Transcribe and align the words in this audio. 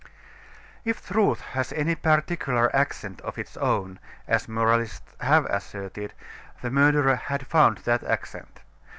If 0.83 1.05
truth 1.07 1.41
has 1.41 1.71
any 1.73 1.93
particular 1.93 2.75
accent 2.75 3.21
of 3.21 3.37
its 3.37 3.55
own, 3.55 3.99
as 4.27 4.47
moralists 4.49 5.13
have 5.21 5.45
asserted, 5.45 6.13
the 6.63 6.71
murderer 6.71 7.15
had 7.15 7.45
found 7.45 7.77
that 7.85 8.03
accent. 8.03 8.61